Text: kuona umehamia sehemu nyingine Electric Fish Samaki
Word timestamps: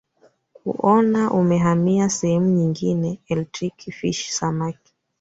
kuona 0.63 1.31
umehamia 1.31 2.09
sehemu 2.09 2.49
nyingine 2.55 3.19
Electric 3.27 3.91
Fish 3.93 4.29
Samaki 4.31 4.93